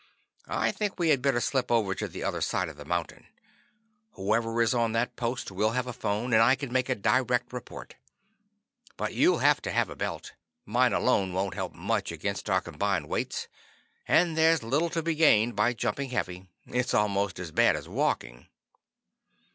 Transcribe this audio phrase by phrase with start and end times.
[0.47, 3.27] I think we had better slip over to the other side of the mountain.
[4.13, 7.53] Whoever is on that post will have a phone, and I can make a direct
[7.53, 7.97] report.
[8.97, 10.31] But you'll have to have a belt.
[10.65, 13.47] Mine alone won't help much against our combined weights,
[14.07, 16.47] and there's little to be gained by jumping heavy.
[16.65, 18.47] It's almost as bad as walking."